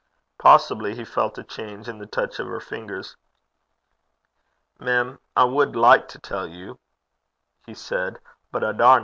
Possibly 0.39 0.95
he 0.95 1.05
felt 1.05 1.37
a 1.37 1.43
change 1.43 1.87
in 1.87 1.99
the 1.99 2.07
touch 2.07 2.39
of 2.39 2.47
her 2.47 2.59
fingers. 2.59 3.17
'Mem, 4.79 5.19
I 5.35 5.43
wad 5.43 5.75
like 5.75 6.07
to 6.07 6.17
tell 6.17 6.47
ye,' 6.47 6.73
he 7.67 7.75
said, 7.75 8.17
'but 8.51 8.63
I 8.63 8.71
daurna.' 8.71 8.99